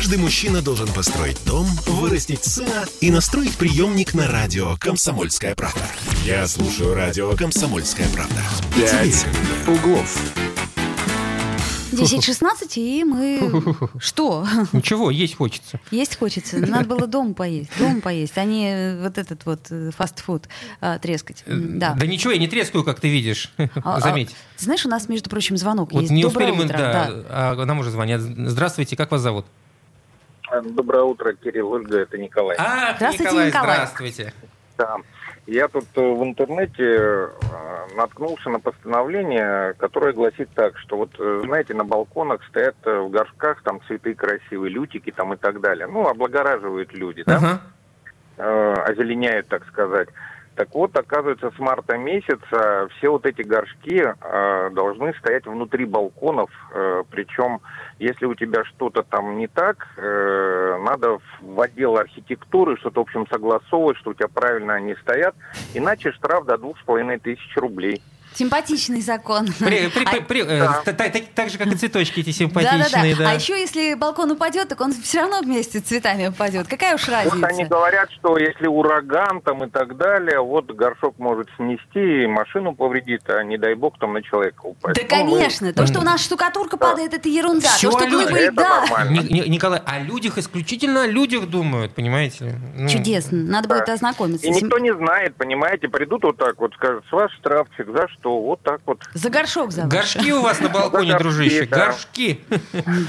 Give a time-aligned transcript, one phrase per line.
[0.00, 5.82] Каждый мужчина должен построить дом, вырастить сына и настроить приемник на радио «Комсомольская правда».
[6.24, 8.40] Я слушаю радио «Комсомольская правда».
[8.74, 9.26] «Пять
[9.68, 10.18] углов».
[11.92, 13.76] 10-16, и мы...
[14.00, 14.46] Что?
[14.72, 15.78] Ничего, есть хочется.
[15.90, 16.56] Есть хочется.
[16.56, 17.70] Надо было дома поесть.
[17.78, 20.48] Дома поесть, а не вот этот вот э, фастфуд
[20.80, 21.44] а, трескать.
[21.46, 21.92] Да.
[21.92, 23.52] Да ничего, я не трескаю, как ты видишь.
[23.84, 24.30] А, а, Заметь.
[24.56, 26.10] ты знаешь, у нас, между прочим, звонок Вот есть.
[26.10, 26.78] не Доброе успели мы, утро.
[26.78, 28.22] да, а нам уже звонят.
[28.22, 29.44] Здравствуйте, как вас зовут?
[30.64, 32.56] Доброе утро, Кирилл, Ольга, это Николай.
[32.58, 33.76] А, Здравствуйте, Николай, Николай.
[33.76, 34.32] здравствуйте.
[34.76, 34.96] Да.
[35.46, 37.28] Я тут э, в интернете э,
[37.96, 43.62] наткнулся на постановление, которое гласит так, что вот, э, знаете, на балконах стоят в горшках
[43.62, 45.86] там цветы красивые, лютики там и так далее.
[45.86, 47.60] Ну, облагораживают люди, да?
[48.36, 50.08] Э, озеленяют, так сказать.
[50.60, 56.50] Так вот, оказывается, с марта месяца все вот эти горшки э, должны стоять внутри балконов.
[56.74, 57.62] э, причем,
[57.98, 63.26] если у тебя что-то там не так, э, надо в- отдел архитектуры что-то, в общем,
[63.28, 65.34] согласовывать, что у тебя правильно они стоят.
[65.72, 68.02] Иначе штраф до двух с половиной тысяч рублей.
[68.34, 69.46] Симпатичный закон.
[69.58, 70.82] При- при- при- э, Да.
[71.34, 73.30] Так же, как и цветочки эти симпатичные, да.
[73.30, 76.66] А еще если балкон упадет, так он все равно вместе с цветами упадет.
[76.68, 77.68] Какая уж Вот они разница?
[77.70, 83.42] говорят, что если ураган там и так далее, вот горшок может снести, машину повредит, а
[83.42, 84.96] не дай бог там на человека упасть.
[84.96, 85.72] Да, Ну, мы- конечно.
[85.72, 87.68] То, что у нас штукатурка падает, это ерунда.
[87.80, 88.30] То, что люди.
[88.30, 88.84] глыбы, да.
[89.10, 92.54] Николай, о людях исключительно о людях думают, понимаете?
[92.76, 93.38] Ну, Чудесно.
[93.38, 93.94] Надо будет Да.
[93.94, 94.46] ознакомиться.
[94.46, 98.19] И никто не знает, понимаете, придут вот так вот, скажут, с вас штрафчик, за что,
[98.24, 98.98] вот так вот.
[99.14, 99.82] За горшок за.
[99.84, 102.40] Горшки у вас на балконе, дружище, горшки.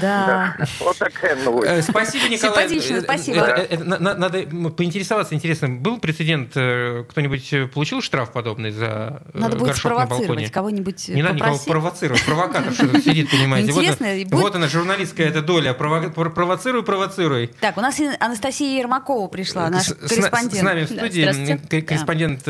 [0.00, 0.56] Да.
[0.80, 1.70] Вот такая новость.
[1.70, 2.68] Э, Спасибо, Николай.
[2.68, 3.98] Симпатично, Э, э, спасибо.
[3.98, 10.16] Надо поинтересоваться, интересно, был прецедент, кто-нибудь получил штраф подобный за Надо будет горшок на балконе?
[10.24, 11.08] спровоцировать кого-нибудь.
[11.08, 13.72] Не надо никого провоцировать, провокатор что сидит, понимаете.
[14.30, 17.48] Вот она- журналистская эта доля, прово- про- провоцируй, провоцируй.
[17.60, 20.54] Так, у нас и Анастасия Ермакова пришла, наш корреспондент.
[20.54, 22.42] С нами в студии корреспондент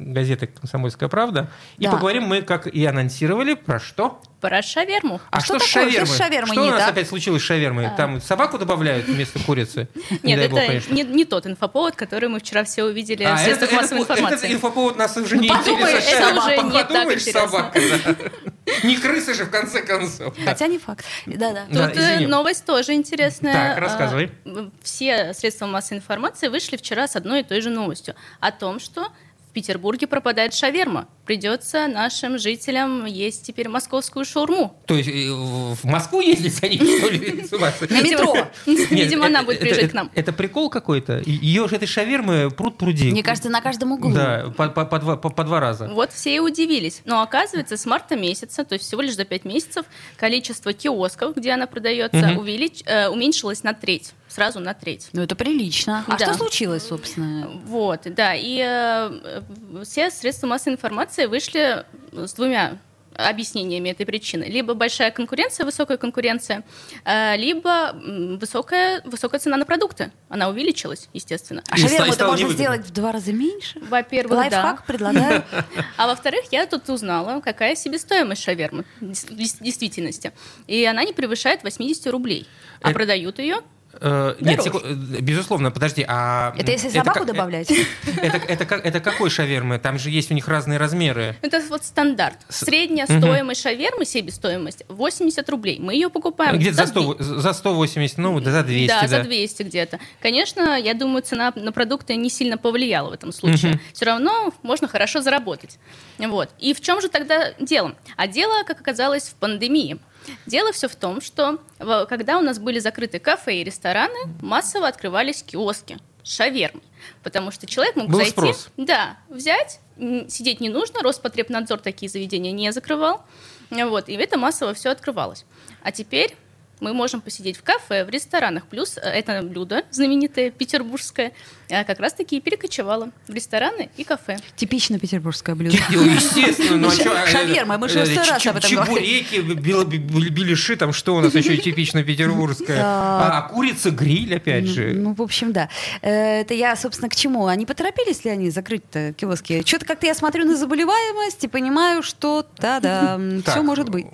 [0.00, 1.49] газеты «Комсомольская правда».
[1.78, 1.92] И Да.
[1.92, 4.20] поговорим мы, как и анонсировали, про что?
[4.40, 5.20] Про шаверму.
[5.30, 5.90] А, А что что, такое?
[5.90, 6.06] Что шавермой?
[6.06, 6.88] с шавермой Что у нас так?
[6.92, 7.90] опять случилось с шавермой?
[7.96, 9.88] Там собаку добавляют вместо курицы?
[10.22, 13.40] Не Нет, бог, это не, не тот инфоповод, который мы вчера все увидели А, в
[13.40, 14.52] средствах это- массовой это информации.
[14.54, 16.20] инфоповод нас уже не Подумаешь, интересует.
[16.22, 17.40] это уже не так Подумаешь, интересно.
[17.48, 18.14] собака, да.
[18.84, 20.32] Не крысы же, в конце концов.
[20.44, 21.04] Хотя не факт.
[21.26, 21.64] Да-да.
[21.70, 23.74] Да, Тут э, новость тоже интересная.
[23.74, 24.30] Так, рассказывай.
[24.46, 28.78] А, Все средства массовой информации вышли вчера с одной и той же новостью о том,
[28.78, 29.08] что
[29.50, 31.08] в Петербурге пропадает шаверма.
[31.26, 34.80] Придется нашим жителям есть теперь московскую шаурму.
[34.86, 37.44] То есть э, в Москву ездить они, что ли?
[37.90, 38.46] На метро.
[38.66, 40.08] Нет, Видимо, она будет приезжать к нам.
[40.14, 41.20] Это прикол какой-то?
[41.26, 43.10] Ее же этой шавермы пруд пруди.
[43.10, 44.12] Мне кажется, на каждом углу.
[44.12, 45.88] Да, по, по- по два, по- по два раза.
[45.88, 47.02] Вот все и удивились.
[47.04, 49.84] Но оказывается, с марта месяца, то есть всего лишь за 5 месяцев,
[50.16, 54.12] количество киосков, где она продается, увелич- э, уменьшилось на треть.
[54.30, 55.08] Сразу на треть.
[55.12, 56.04] Ну, это прилично.
[56.06, 56.26] А Да.
[56.26, 57.48] что случилось, собственно?
[57.64, 58.34] Вот, да.
[58.34, 59.42] И э,
[59.74, 62.78] э, все средства массовой информации вышли с двумя
[63.12, 64.44] объяснениями этой причины.
[64.44, 66.62] Либо большая конкуренция, высокая конкуренция,
[67.04, 67.92] э, либо
[68.40, 70.12] высокая, высокая цена на продукты.
[70.28, 71.62] Она увеличилась, естественно.
[71.68, 73.80] А шаверму это можно сделать в два раза меньше?
[73.80, 74.36] Во-первых, да.
[74.38, 75.44] Лайфхак предлагаю.
[75.96, 80.32] А во-вторых, я тут узнала, какая себестоимость шавермы в действительности.
[80.68, 82.46] И она не превышает 80 рублей.
[82.80, 83.56] А Это- продают ее
[84.00, 84.80] Э, нет, секу-
[85.20, 86.54] безусловно, подожди, а...
[86.56, 87.70] Это если собаку как- добавлять?
[88.22, 89.78] Это, это, как- это какой шавермы?
[89.78, 91.36] Там же есть у них разные размеры.
[91.42, 92.36] Это вот стандарт.
[92.48, 93.18] С- Средняя Мгм.
[93.20, 95.78] стоимость шавермы, себестоимость 80 рублей.
[95.80, 99.08] Мы ее покупаем Где-то за, за 100, за 180, ну, да, за 200, да, да.
[99.08, 99.98] за 200 где-то.
[100.22, 103.72] Конечно, я думаю, цена на продукты не сильно повлияла в этом случае.
[103.72, 103.80] Мгм.
[103.92, 105.78] Все равно можно хорошо заработать.
[106.18, 106.50] Вот.
[106.58, 107.94] И в чем же тогда дело?
[108.16, 109.98] А дело, как оказалось, в пандемии.
[110.46, 115.42] Дело все в том, что когда у нас были закрыты кафе и рестораны, массово открывались
[115.42, 116.82] киоски с шавермой.
[117.22, 118.68] Потому что человек мог Был зайти, спрос.
[118.76, 123.24] да, взять, сидеть не нужно, Роспотребнадзор такие заведения не закрывал.
[123.70, 125.44] Вот, и это массово все открывалось.
[125.82, 126.36] А теперь
[126.80, 128.66] мы можем посидеть в кафе, в ресторанах.
[128.66, 131.32] Плюс э, это блюдо знаменитое, петербургское,
[131.68, 134.38] э, как раз-таки и перекочевало в рестораны и кафе.
[134.56, 135.76] Типично петербургское блюдо.
[135.90, 140.76] Естественно, ну а э, шаверма, мы же сто раз об этом Чебуреки, бел- бел- беляши,
[140.76, 142.80] там что у нас еще типично петербургское?
[142.82, 144.92] А а курица, гриль, опять же.
[144.94, 145.68] Ну, в общем, да.
[146.00, 147.46] Это я, собственно, к чему?
[147.46, 149.62] Они поторопились ли они закрыть-то киоски?
[149.66, 154.06] Что-то как-то я смотрю на заболеваемость и понимаю, что да-да, все может быть.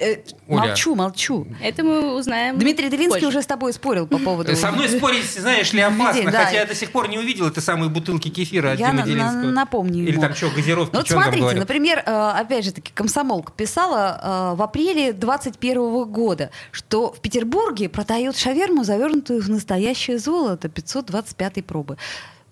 [0.47, 1.47] Молчу, молчу.
[1.63, 3.27] Это мы узнаем Дмитрий Делинский позже.
[3.29, 4.55] уже с тобой спорил по поводу...
[4.57, 6.45] Со мной спорить, знаешь ли, опасно, Людей, да.
[6.45, 9.05] хотя я до сих пор не увидел этой самой бутылки кефира от Я Димы на-
[9.07, 9.51] на- Делинского.
[9.51, 10.21] напомню Или ему.
[10.23, 14.57] там что, газировки, Ну вот что смотрите, например, э, опять же таки, комсомолка писала э,
[14.57, 21.97] в апреле 21 года, что в Петербурге продают шаверму, завернутую в настоящее золото 525 пробы.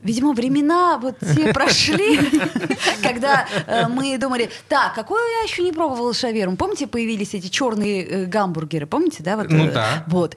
[0.04, 2.20] Видимо, времена вот те прошли,
[3.02, 6.56] когда э, мы думали, так, какую я еще не пробовала шаверму?
[6.56, 8.86] Помните, появились эти черные э, гамбургеры?
[8.86, 9.36] Помните, да?
[9.36, 10.04] Вот, Ну э, да.
[10.06, 10.36] Вот.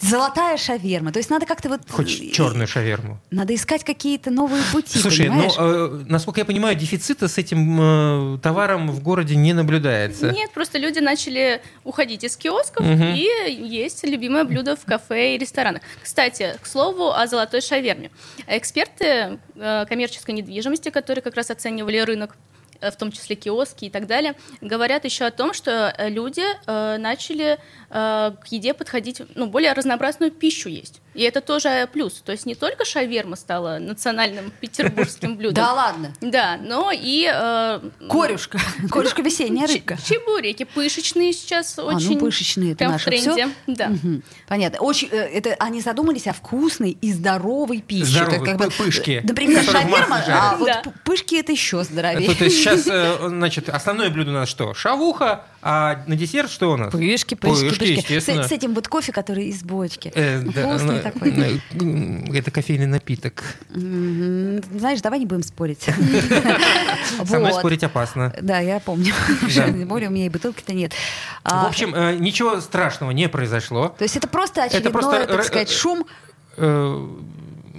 [0.00, 1.12] Золотая шаверма.
[1.12, 1.80] То есть надо как-то вот...
[1.88, 3.18] Хоть э, черную шаверму.
[3.30, 5.54] Надо искать какие-то новые пути, Слушай, ну, понимаешь?
[5.58, 10.30] э, насколько я понимаю, дефицита с этим э, товаром в городе не наблюдается.
[10.32, 13.14] Нет, просто люди начали уходить из киосков Мгм.
[13.14, 15.82] и есть любимое блюдо в кафе и ресторанах.
[16.02, 18.10] Кстати, к слову о золотой шаверме.
[18.46, 22.36] Эксперты э, коммерческой недвижимости, которые как раз оценивали рынок,
[22.80, 26.96] в том числе киоски и так далее, говорят еще о том, что э, люди э,
[26.98, 27.58] начали
[27.90, 31.00] э, к еде подходить, ну, более разнообразную пищу есть.
[31.14, 32.14] И это тоже плюс.
[32.24, 35.54] То есть не только шаверма стала национальным петербургским блюдом.
[35.64, 36.12] Да ладно.
[36.20, 37.26] Да, но и...
[37.32, 37.80] э,
[38.10, 38.58] Корюшка.
[38.90, 39.96] Корюшка весенняя рыбка.
[40.04, 43.30] Чебуреки пышечные сейчас А, очень ну пышечные это тренде.
[43.30, 43.48] все.
[43.66, 43.90] Да.
[44.46, 44.78] Понятно.
[44.80, 48.04] Очень, э, это они задумались о вкусной и здоровой пище.
[48.06, 50.82] Здоровой, Как бы, пы- пышки, э, Например, шаверма, а вот Да.
[51.04, 52.28] пышки это еще здоровее.
[52.66, 54.74] Сейчас, э, значит, основное блюдо у нас что?
[54.74, 56.92] Шавуха, а на десерт что у нас?
[56.92, 58.18] Пышки, пышки, Пышки.
[58.20, 60.12] С, с этим вот кофе, который из бочки.
[60.14, 61.30] Э, Ну, да, ну, такой.
[61.30, 63.42] э, Это кофейный напиток.
[63.70, 65.82] Знаешь, давай не будем спорить.
[67.26, 68.34] Со мной спорить опасно.
[68.40, 69.12] Да, я помню.
[69.52, 70.92] Тем более у меня и бутылки-то нет.
[70.92, 70.96] В
[71.44, 73.88] А, общем, э, ничего страшного не произошло.
[73.96, 76.06] То есть это просто очередной, так сказать, шум.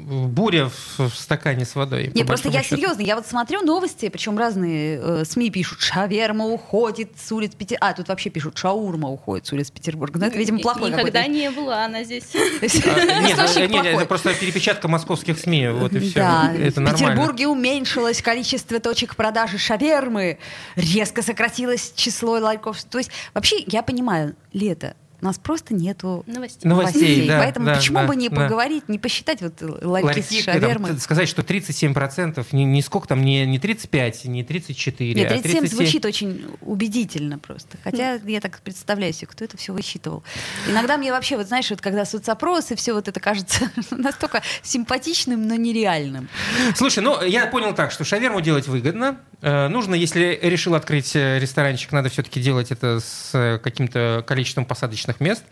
[0.07, 2.11] Буря в в стакане с водой.
[2.13, 2.77] Не, по просто я счету.
[2.77, 7.87] серьезно, я вот смотрю новости, причем разные э, СМИ пишут, шаверма уходит с улиц Петербурга.
[7.89, 10.17] А, тут вообще пишут, шаурма уходит с улиц Петербурга.
[10.19, 11.27] Ну, это, видимо, плохой Никогда какой-то.
[11.29, 12.23] не была она здесь.
[12.33, 13.37] А, Нет,
[13.69, 16.19] нет, это просто перепечатка московских СМИ, вот и все.
[16.19, 17.15] Да, Это в.
[17.15, 20.39] Петербурге уменьшилось количество точек продажи шавермы,
[20.75, 22.81] резко сократилось число ларьков.
[22.85, 26.67] То есть вообще я понимаю, лето, у нас просто нету Новостей.
[26.69, 28.35] Новостей, да, Поэтому да, почему да, бы не да.
[28.35, 30.91] поговорить, не посчитать вот ларьки, Ларьки, с там, шавермой?
[30.91, 35.29] т- сказать, что 37%, не, не сколько там, не, не 35, не 34, Нет, а
[35.35, 35.77] 37 37.
[35.77, 37.77] звучит очень убедительно просто.
[37.83, 40.23] Хотя я так представляю себе, кто это все высчитывал.
[40.67, 45.55] Иногда мне вообще, вот знаешь, вот когда соцопросы, все вот это кажется настолько симпатичным, но
[45.55, 46.29] нереальным.
[46.75, 49.19] Слушай, ну я понял так, что шаверму делать выгодно.
[49.41, 54.65] Э, нужно, если решил открыть э, ресторанчик, надо все-таки делать это с э, каким-то количеством
[54.65, 55.43] посадочных мест.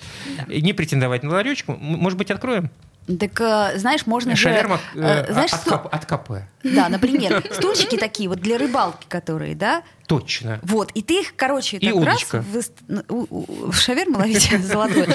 [0.47, 1.75] И не претендовать на ларечку.
[1.79, 2.71] Может быть, откроем?
[3.19, 3.37] Так,
[3.77, 4.41] знаешь, можно же...
[4.41, 6.31] Шаверма э, э, знаешь, от, сту- от КП.
[6.63, 9.83] Да, например, стульчики такие вот для рыбалки, которые, да?
[10.07, 10.59] Точно.
[10.63, 12.43] Вот, и ты их, короче, И так раз удочка.
[12.53, 13.71] выст- ну, у- у-
[14.15, 15.07] ловить золотой.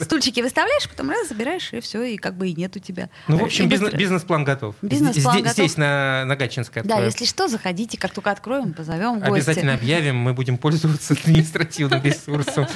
[0.00, 3.08] Стульчики выставляешь, потом раз забираешь, и все, и как бы и нет у тебя.
[3.28, 4.74] Ну, в общем, бизнес-план готов.
[4.82, 5.54] Бизнес-план Здесь- готов.
[5.54, 9.22] Здесь, на, Гатчинской Да, если что, заходите, как только откроем, позовем.
[9.22, 12.66] Обязательно объявим, мы будем пользоваться административным ресурсом.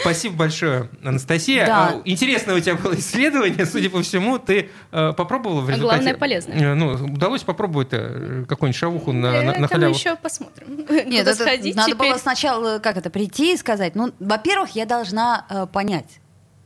[0.00, 1.66] Спасибо большое, Анастасия.
[1.66, 1.88] Да.
[1.88, 5.82] А, Интересное у тебя было исследование, судя по всему, ты э, попробовала в А результате?
[6.02, 6.56] главное, полезное.
[6.58, 9.30] Э, Ну, удалось попробовать э, какую-нибудь шавуху на,
[9.68, 9.94] халяву?
[9.94, 10.86] еще посмотрим.
[11.08, 12.08] Нет, Куда это сходить надо теперь.
[12.10, 16.20] было сначала, как это, прийти и сказать, ну, во-первых, я должна э, понять.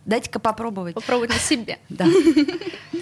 [0.06, 0.94] Дайте-ка попробовать.
[0.94, 1.78] Попробовать на себе.
[1.88, 2.06] Да.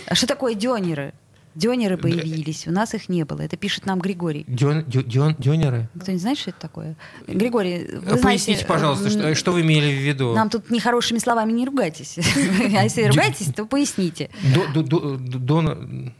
[0.06, 1.12] А что такое дёнеры?
[1.54, 3.40] Дёнеры появились, у нас их не было.
[3.40, 4.44] Это пишет нам Григорий.
[4.46, 5.88] Дён- дё- дён- Дёнеры?
[5.98, 6.94] Кто-нибудь знает, что это такое?
[7.26, 10.34] Григорий, вы Поясните, знаете, пожалуйста, э, что, что вы имели в виду?
[10.34, 12.16] Нам тут нехорошими словами не ругайтесь.
[12.78, 14.30] А если ругаетесь, то поясните.
[14.54, 16.14] До- до- до- дон-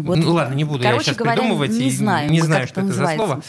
[0.00, 1.70] М, вот, Ну ладно, не буду я короче сейчас говоря, придумывать.
[1.70, 3.26] Не и знаю, не знаю, что это это за называется.
[3.26, 3.42] слово.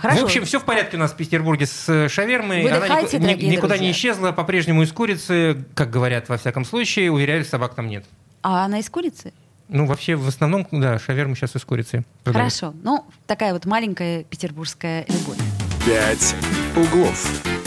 [0.00, 0.20] Хорошо.
[0.20, 2.62] В общем, все в порядке у нас в Петербурге с э, шавермой.
[2.66, 3.86] Она Выдыхайте, нику- ни- никуда друзья.
[3.86, 8.04] не исчезла, по-прежнему из курицы, как говорят во всяком случае, уверяю, собак там нет.
[8.42, 9.32] А она из курицы?
[9.68, 12.04] Ну, вообще, в основном, да, шаверму сейчас из курицы.
[12.24, 12.52] продают.
[12.52, 12.74] Хорошо.
[12.82, 15.38] Ну, такая вот маленькая петербургская любовь.
[15.86, 16.34] «Пять
[16.76, 17.61] углов».